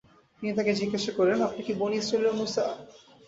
[0.37, 2.65] তিনি তাকে জিজ্ঞাসা করেন, আপনি কি বনী ইসরাঈলের মূসা?